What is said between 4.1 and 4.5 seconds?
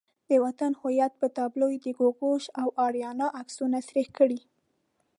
کړي.